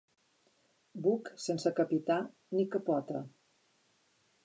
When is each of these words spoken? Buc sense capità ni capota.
Buc 1.09 1.29
sense 1.45 1.73
capità 1.81 2.19
ni 2.59 2.67
capota. 2.79 3.25